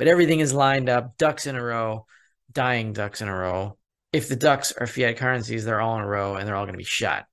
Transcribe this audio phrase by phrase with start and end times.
[0.00, 2.06] but everything is lined up, ducks in a row,
[2.50, 3.76] dying ducks in a row.
[4.14, 6.72] If the ducks are fiat currencies, they're all in a row and they're all going
[6.72, 7.26] to be shot.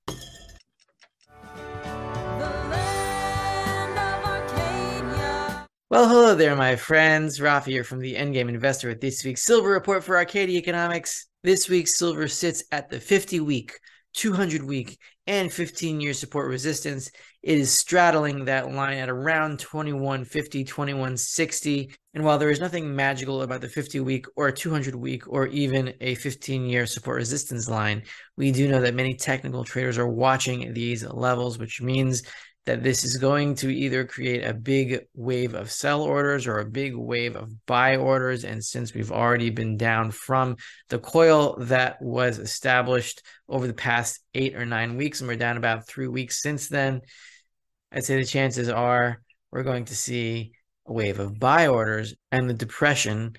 [5.88, 7.38] Well, hello there, my friends.
[7.38, 11.26] Rafi here from the Endgame Investor with this week's Silver Report for Arcadia Economics.
[11.42, 13.80] This week, silver sits at the 50 week,
[14.12, 17.10] 200 week, and 15 year support resistance.
[17.42, 21.94] It is straddling that line at around 2150, 2160.
[22.18, 25.94] And while there is nothing magical about the 50 week or 200 week or even
[26.00, 28.02] a 15 year support resistance line,
[28.36, 32.24] we do know that many technical traders are watching these levels, which means
[32.66, 36.68] that this is going to either create a big wave of sell orders or a
[36.68, 38.42] big wave of buy orders.
[38.42, 40.56] And since we've already been down from
[40.88, 45.56] the coil that was established over the past eight or nine weeks, and we're down
[45.56, 47.00] about three weeks since then,
[47.92, 50.54] I'd say the chances are we're going to see
[50.88, 53.36] wave of buy orders and the depression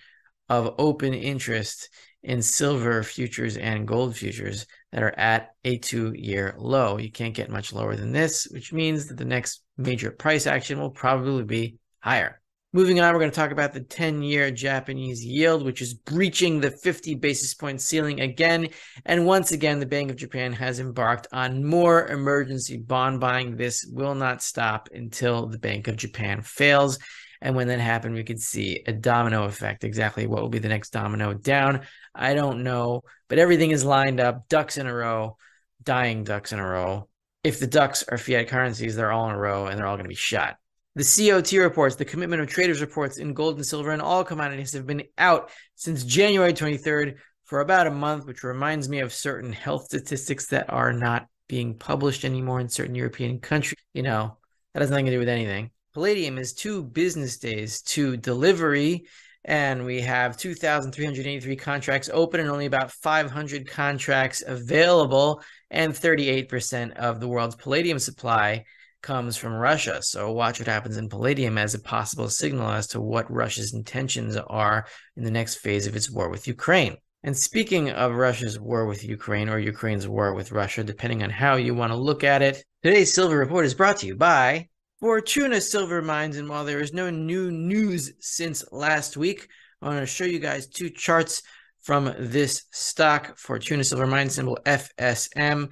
[0.50, 1.90] of open interest
[2.24, 6.98] in silver futures and gold futures that are at a two year low.
[6.98, 10.80] You can't get much lower than this, which means that the next major price action
[10.80, 12.42] will probably be higher.
[12.72, 16.60] Moving on, we're going to talk about the 10 year Japanese yield, which is breaching
[16.60, 18.68] the 50 basis point ceiling again.
[19.08, 23.56] And once again, the Bank of Japan has embarked on more emergency bond buying.
[23.56, 27.00] This will not stop until the Bank of Japan fails.
[27.42, 29.84] And when that happened, we could see a domino effect.
[29.84, 31.82] Exactly what will be the next domino down?
[32.14, 35.38] I don't know, but everything is lined up, ducks in a row,
[35.82, 37.08] dying ducks in a row.
[37.44, 40.04] If the ducks are fiat currencies, they're all in a row and they're all going
[40.04, 40.58] to be shot.
[40.96, 44.74] The COT reports, the commitment of traders reports in gold and silver and all commodities
[44.74, 49.54] have been out since January 23rd for about a month, which reminds me of certain
[49.54, 53.80] health statistics that are not being published anymore in certain European countries.
[53.94, 54.38] You know,
[54.74, 55.72] that has nothing to do with anything.
[56.00, 59.04] Palladium is two business days to delivery,
[59.44, 67.20] and we have 2,383 contracts open and only about 500 contracts available, and 38% of
[67.20, 68.64] the world's palladium supply
[69.02, 70.02] comes from Russia.
[70.02, 74.38] So watch what happens in palladium as a possible signal as to what Russia's intentions
[74.38, 76.96] are in the next phase of its war with Ukraine.
[77.24, 81.58] And speaking of Russia's war with Ukraine or Ukraine's war with Russia, depending on how
[81.58, 85.62] you want to look at it, today's Silver Report is brought to you by Fortuna
[85.62, 89.48] Silver Mines, and while there is no new news since last week,
[89.82, 91.42] I want to show you guys two charts
[91.80, 95.70] from this stock, Fortuna Silver Mines, symbol FSM.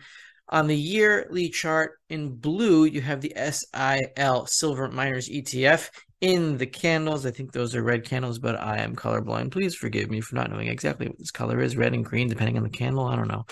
[0.47, 5.89] On the yearly chart in blue, you have the SIL Silver Miners ETF
[6.21, 7.25] in the candles.
[7.25, 9.51] I think those are red candles, but I am colorblind.
[9.51, 12.55] Please forgive me for not knowing exactly what this color is, red and green, depending
[12.55, 13.05] on the candle.
[13.05, 13.43] I don't know.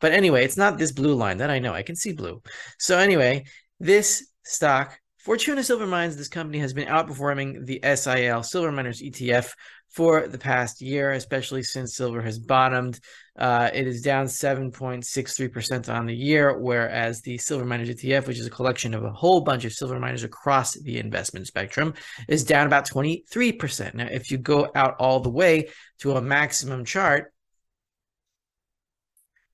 [0.00, 1.74] But anyway, it's not this blue line that I know.
[1.74, 2.40] I can see blue.
[2.78, 3.44] So anyway,
[3.78, 9.52] this stock Fortuna Silver Mines, this company has been outperforming the SIL Silver Miners ETF
[9.90, 12.98] for the past year, especially since silver has bottomed.
[13.38, 18.46] Uh, it is down 7.63% on the year, whereas the Silver Miners ETF, which is
[18.46, 21.92] a collection of a whole bunch of silver miners across the investment spectrum,
[22.26, 23.92] is down about 23%.
[23.92, 25.68] Now, if you go out all the way
[25.98, 27.34] to a maximum chart,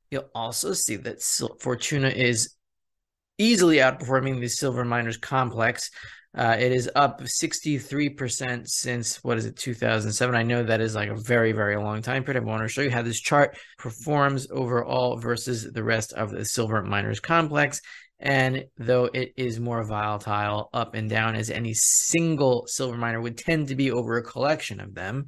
[0.09, 1.21] you'll also see that
[1.59, 2.54] Fortuna is
[3.39, 5.91] easily outperforming the silver miners complex.
[6.37, 10.35] Uh, it is up 63% since what is it, 2007?
[10.35, 12.43] I know that is like a very, very long time period.
[12.43, 16.45] I want to show you how this chart performs overall versus the rest of the
[16.45, 17.81] silver miners complex.
[18.19, 23.39] And though it is more volatile up and down as any single silver miner would
[23.39, 25.27] tend to be over a collection of them,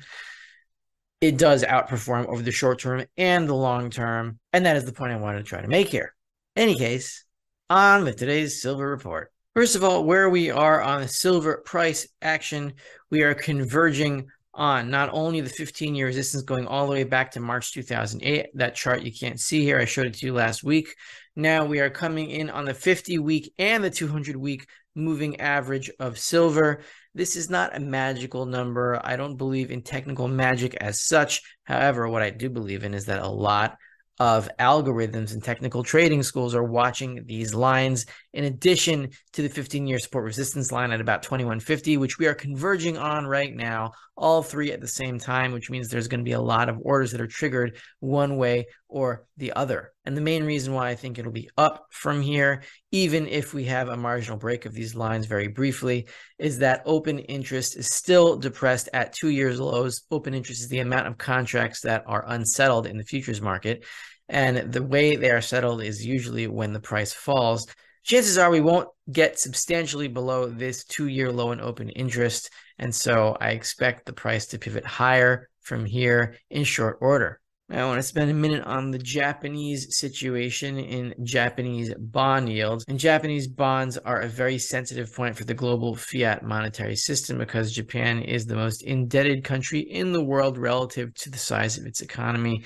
[1.21, 4.39] it does outperform over the short term and the long term.
[4.53, 6.15] And that is the point I wanted to try to make here.
[6.57, 7.26] Any case,
[7.69, 9.33] on with today's silver report.
[9.55, 12.75] First of all, where we are on the silver price action,
[13.11, 17.33] we are converging on not only the 15 year resistance going all the way back
[17.33, 18.47] to March 2008.
[18.55, 19.79] That chart you can't see here.
[19.79, 20.95] I showed it to you last week.
[21.35, 25.91] Now we are coming in on the 50 week and the 200 week moving average
[25.99, 26.83] of silver.
[27.15, 29.01] This is not a magical number.
[29.03, 31.43] I don't believe in technical magic as such.
[31.65, 33.77] However, what I do believe in is that a lot
[34.19, 39.87] of algorithms and technical trading schools are watching these lines in addition to the 15
[39.87, 44.43] year support resistance line at about 2150 which we are converging on right now all
[44.43, 47.13] three at the same time which means there's going to be a lot of orders
[47.13, 49.93] that are triggered one way or the other.
[50.05, 52.63] And the main reason why i think it'll be up from here
[52.93, 56.07] even if we have a marginal break of these lines very briefly
[56.39, 60.03] is that open interest is still depressed at two years lows.
[60.11, 63.85] Open interest is the amount of contracts that are unsettled in the futures market.
[64.29, 67.67] And the way they are settled is usually when the price falls.
[68.07, 72.51] Chances are we won't get substantially below this two year low in open interest.
[72.79, 77.41] And so I expect the price to pivot higher from here in short order.
[77.69, 82.85] I want to spend a minute on the Japanese situation in Japanese bond yields.
[82.87, 87.73] And Japanese bonds are a very sensitive point for the global fiat monetary system because
[87.73, 92.03] Japan is the most indebted country in the world relative to the size of its
[92.03, 92.63] economy.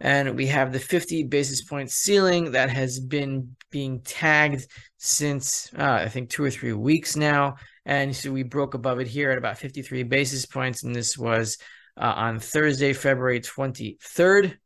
[0.00, 4.66] And we have the 50 basis point ceiling that has been being tagged
[4.98, 7.56] since uh, I think two or three weeks now.
[7.86, 10.82] And so we broke above it here at about 53 basis points.
[10.82, 11.58] And this was
[11.96, 14.56] uh, on Thursday, February 23rd.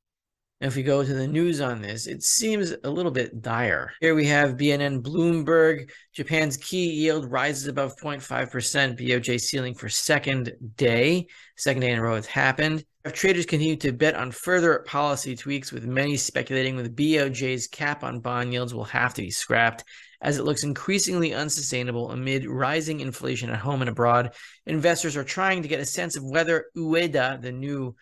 [0.61, 3.93] If we go to the news on this, it seems a little bit dire.
[4.01, 5.89] Here we have BNN Bloomberg.
[6.13, 8.99] Japan's key yield rises above 0.5%.
[8.99, 11.29] BOJ ceiling for second day.
[11.57, 12.85] Second day in a row it's happened.
[13.13, 18.05] Traders continue to bet on further policy tweaks, with many speculating that the BOJ's cap
[18.05, 19.85] on bond yields will have to be scrapped
[20.21, 24.35] as it looks increasingly unsustainable amid rising inflation at home and abroad.
[24.67, 27.95] Investors are trying to get a sense of whether Ueda, the new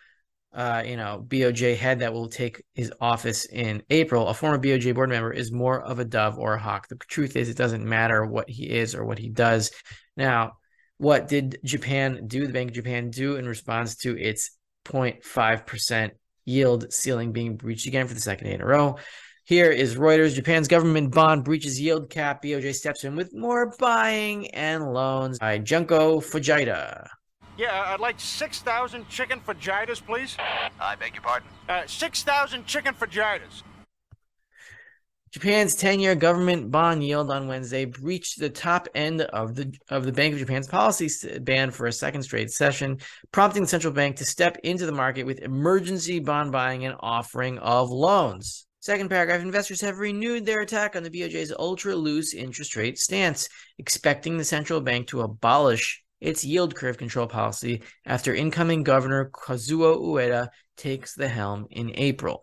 [0.53, 4.95] uh, you know, BOJ head that will take his office in April, a former BOJ
[4.95, 6.87] board member, is more of a dove or a hawk.
[6.87, 9.71] The truth is, it doesn't matter what he is or what he does.
[10.15, 10.53] Now,
[10.97, 12.47] what did Japan do?
[12.47, 14.49] The Bank of Japan do in response to its
[14.87, 16.11] 0.5%
[16.45, 18.97] yield ceiling being breached again for the second day in a row?
[19.43, 20.35] Here is Reuters.
[20.35, 22.43] Japan's government bond breaches yield cap.
[22.43, 27.07] BOJ steps in with more buying and loans by Junko Fujita.
[27.57, 30.35] Yeah, I'd like 6,000 chicken fajitas, please.
[30.79, 31.47] I beg your pardon?
[31.67, 33.63] Uh, 6,000 chicken fajitas.
[35.37, 40.11] Japan's 10-year government bond yield on Wednesday breached the top end of the of the
[40.11, 42.97] Bank of Japan's policy band for a second straight session,
[43.31, 47.59] prompting the central bank to step into the market with emergency bond buying and offering
[47.59, 48.65] of loans.
[48.79, 53.47] Second paragraph investors have renewed their attack on the BOJ's ultra loose interest rate stance,
[53.77, 60.01] expecting the central bank to abolish its yield curve control policy after incoming Governor Kazuo
[60.01, 60.47] Ueda
[60.77, 62.41] takes the helm in April.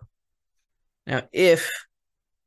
[1.08, 1.68] Now, if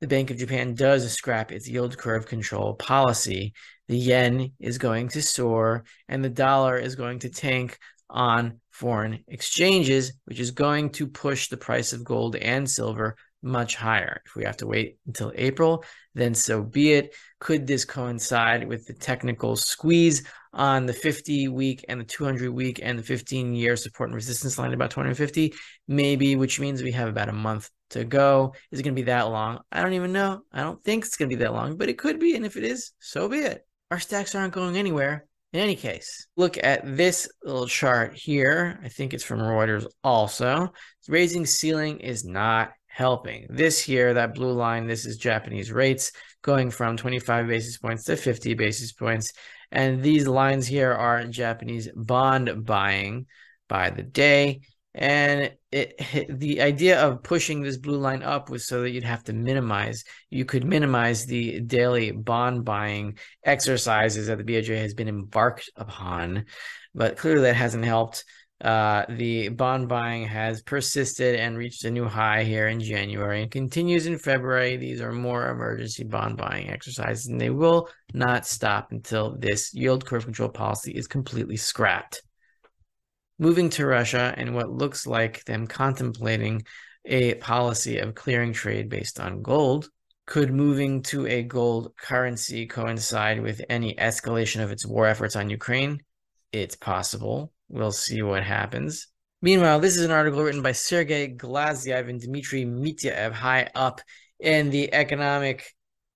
[0.01, 3.53] the Bank of Japan does scrap its yield curve control policy,
[3.87, 7.79] the yen is going to soar and the dollar is going to tank
[8.09, 13.75] on foreign exchanges, which is going to push the price of gold and silver much
[13.75, 14.21] higher.
[14.25, 15.83] If we have to wait until April,
[16.13, 17.15] then so be it.
[17.39, 20.23] Could this coincide with the technical squeeze
[20.53, 24.57] on the 50 week and the 200 week and the 15 year support and resistance
[24.57, 25.53] line about 250?
[25.87, 28.53] Maybe, which means we have about a month to go.
[28.71, 29.59] Is it going to be that long?
[29.71, 30.41] I don't even know.
[30.51, 32.35] I don't think it's going to be that long, but it could be.
[32.35, 33.65] And if it is, so be it.
[33.91, 35.25] Our stacks aren't going anywhere.
[35.53, 38.79] In any case, look at this little chart here.
[38.83, 40.73] I think it's from Reuters also.
[41.07, 43.47] Raising ceiling is not helping.
[43.49, 46.11] This here, that blue line, this is Japanese rates
[46.41, 49.31] going from 25 basis points to 50 basis points.
[49.71, 53.27] And these lines here are Japanese bond buying
[53.69, 54.61] by the day.
[54.97, 56.01] And it,
[56.39, 60.03] the idea of pushing this blue line up was so that you'd have to minimize,
[60.29, 66.45] you could minimize the daily bond buying exercises that the BOJ has been embarked upon.
[66.95, 68.25] But clearly that hasn't helped.
[68.59, 73.51] Uh, the bond buying has persisted and reached a new high here in January and
[73.51, 74.77] continues in February.
[74.77, 80.07] These are more emergency bond buying exercises, and they will not stop until this yield
[80.07, 82.23] curve control policy is completely scrapped.
[83.39, 86.63] Moving to Russia and what looks like them contemplating
[87.05, 89.89] a policy of clearing trade based on gold.
[90.25, 95.49] Could moving to a gold currency coincide with any escalation of its war efforts on
[95.49, 96.01] Ukraine?
[96.51, 97.53] It's possible.
[97.69, 99.07] We'll see what happens.
[99.41, 104.01] Meanwhile, this is an article written by Sergei Glazyev and Dmitry Mityaev, high up
[104.39, 105.75] in the economic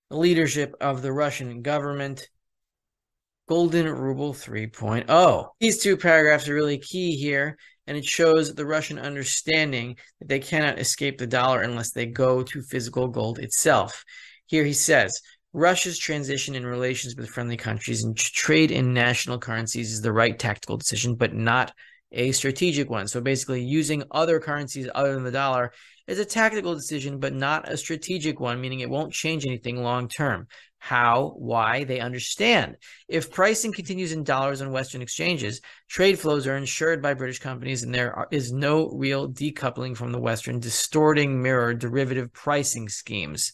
[0.10, 2.28] leadership of the Russian government.
[3.51, 5.48] Golden Ruble 3.0.
[5.60, 10.39] These two paragraphs are really key here, and it shows the Russian understanding that they
[10.39, 14.05] cannot escape the dollar unless they go to physical gold itself.
[14.46, 15.20] Here he says
[15.51, 20.39] Russia's transition in relations with friendly countries and trade in national currencies is the right
[20.39, 21.74] tactical decision, but not
[22.13, 23.10] a strategic one.
[23.10, 25.74] So basically, using other currencies other than the dollar
[26.12, 30.10] is a tactical decision, but not a strategic one, meaning it won't change anything long
[30.10, 30.48] term.
[30.77, 32.75] How, why, they understand.
[33.08, 37.84] If pricing continues in dollars on Western exchanges, trade flows are insured by British companies,
[37.84, 43.53] and there is no real decoupling from the Western distorting mirror derivative pricing schemes.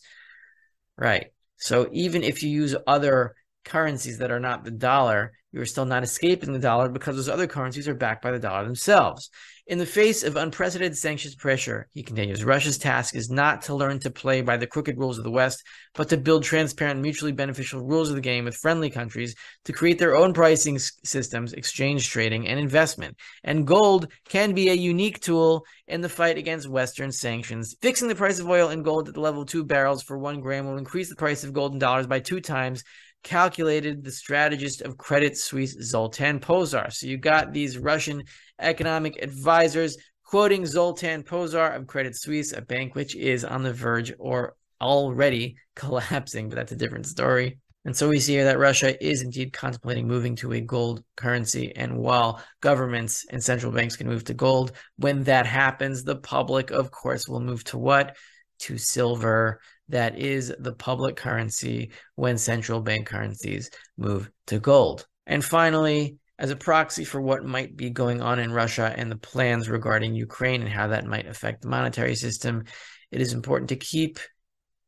[0.98, 1.28] Right.
[1.58, 3.36] So even if you use other
[3.66, 7.28] currencies that are not the dollar, you are still not escaping the dollar because those
[7.28, 9.32] other currencies are backed by the dollar themselves.
[9.66, 14.00] In the face of unprecedented sanctions pressure, he continues, Russia's task is not to learn
[14.00, 15.62] to play by the crooked rules of the West,
[15.94, 19.36] but to build transparent, mutually beneficial rules of the game with friendly countries
[19.66, 23.18] to create their own pricing systems, exchange trading, and investment.
[23.44, 27.76] And gold can be a unique tool in the fight against Western sanctions.
[27.82, 30.40] Fixing the price of oil and gold at the level of two barrels for one
[30.40, 32.84] gram will increase the price of gold in dollars by two times
[33.24, 36.92] calculated the strategist of Credit Suisse, Zoltan Pozsar.
[36.92, 38.24] So you got these Russian
[38.60, 44.14] economic advisors quoting Zoltan Pozsar of Credit Suisse, a bank which is on the verge
[44.20, 47.60] or already collapsing, but that's a different story.
[47.88, 51.74] And so we see here that Russia is indeed contemplating moving to a gold currency.
[51.74, 56.70] And while governments and central banks can move to gold, when that happens, the public,
[56.70, 58.18] of course, will move to what?
[58.60, 59.62] To silver.
[59.90, 65.08] That is the public currency when central bank currencies move to gold.
[65.26, 69.18] And finally, as a proxy for what might be going on in Russia and the
[69.18, 72.66] plans regarding Ukraine and how that might affect the monetary system,
[73.12, 74.20] it is important to keep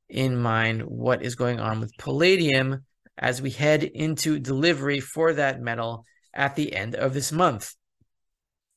[0.10, 2.86] in mind what is going on with palladium
[3.18, 7.74] as we head into delivery for that metal at the end of this month,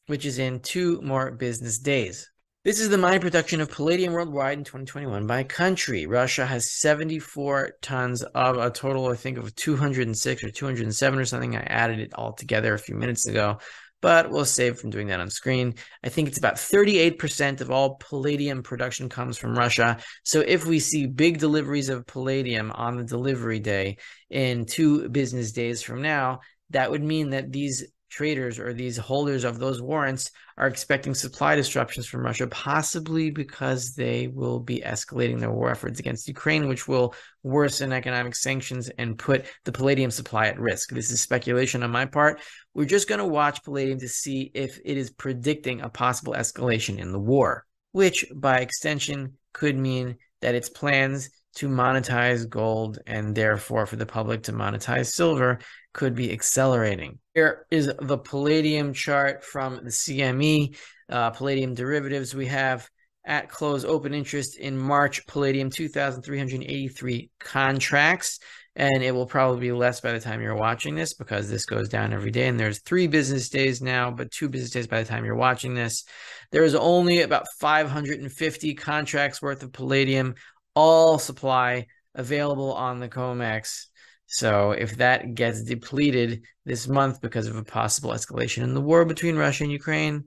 [0.07, 2.31] which is in two more business days.
[2.64, 6.07] This is the mine production of palladium worldwide in 2021 by country.
[6.07, 11.57] Russia has 74 tons of a total, I think, of 206 or 207 or something.
[11.57, 13.59] I added it all together a few minutes ago,
[14.00, 15.75] but we'll save from doing that on screen.
[16.04, 19.99] I think it's about 38% of all palladium production comes from Russia.
[20.23, 23.97] So if we see big deliveries of palladium on the delivery day
[24.31, 26.38] in two business days from now,
[26.71, 31.57] that would mean that these traders or these holders of those warrants are expecting supply
[31.57, 36.87] disruptions from Russia, possibly because they will be escalating their war efforts against Ukraine, which
[36.87, 40.90] will worsen economic sanctions and put the palladium supply at risk.
[40.90, 42.40] This is speculation on my part.
[42.75, 46.99] We're just going to watch palladium to see if it is predicting a possible escalation
[46.99, 53.35] in the war, which by extension could mean that its plans to monetize gold and
[53.35, 55.59] therefore for the public to monetize silver
[55.92, 57.18] could be accelerating.
[57.35, 60.76] Here is the palladium chart from the CME,
[61.09, 62.35] uh, palladium derivatives.
[62.35, 62.88] We have
[63.25, 68.40] at close open interest in March, palladium 2,383 contracts.
[68.75, 71.90] And it will probably be less by the time you're watching this because this goes
[71.90, 72.49] down every day.
[72.49, 75.75] And there's three business days now, but two business days by the time you're watching
[75.75, 76.04] this.
[76.52, 80.37] There is only about 550 contracts worth of palladium,
[80.75, 83.87] all supply available on the COMEX
[84.33, 89.05] so if that gets depleted this month because of a possible escalation in the war
[89.05, 90.25] between Russia and Ukraine,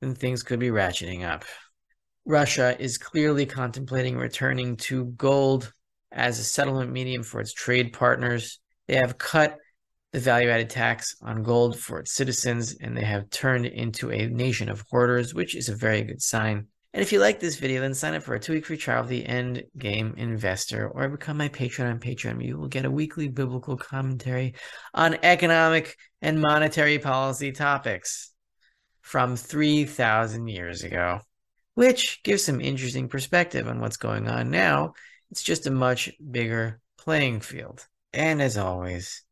[0.00, 1.44] then things could be ratcheting up.
[2.24, 5.72] Russia is clearly contemplating returning to gold
[6.12, 8.60] as a settlement medium for its trade partners.
[8.86, 9.56] They have cut
[10.12, 14.28] the value added tax on gold for its citizens, and they have turned into a
[14.28, 16.68] nation of hoarders, which is a very good sign.
[16.96, 19.08] And if you like this video, then sign up for a two-week free trial of
[19.08, 22.42] the End Game Investor or become my patron on Patreon.
[22.42, 24.54] You will get a weekly biblical commentary
[24.94, 28.32] on economic and monetary policy topics
[29.02, 31.20] from 3,000 years ago,
[31.74, 34.94] which gives some interesting perspective on what's going on now.
[35.30, 37.86] It's just a much bigger playing field.
[38.14, 39.22] And as always,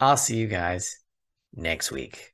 [0.00, 0.96] I'll see you guys
[1.54, 2.32] next week.